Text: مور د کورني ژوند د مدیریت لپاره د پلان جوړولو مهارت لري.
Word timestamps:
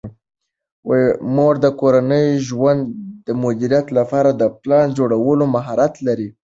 مور 1.35 1.53
د 1.63 1.65
کورني 1.79 2.25
ژوند 2.47 2.81
د 3.27 3.27
مدیریت 3.43 3.87
لپاره 3.97 4.29
د 4.33 4.43
پلان 4.61 4.87
جوړولو 4.97 5.43
مهارت 5.55 5.93
لري. 6.07 6.29